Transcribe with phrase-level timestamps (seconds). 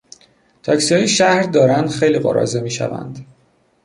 [0.63, 3.25] تاکسیهای شهر دارند خیلی قراضه میشوند.